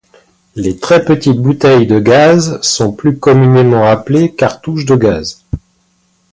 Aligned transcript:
Les 0.55 0.79
très 0.79 1.05
petites 1.05 1.39
bouteilles 1.39 1.85
de 1.85 1.99
gaz 1.99 2.59
sont 2.63 2.91
plus 2.91 3.19
communément 3.19 3.85
appelées 3.85 4.33
cartouches 4.33 4.87
de 4.87 4.95
gaz. 4.95 5.43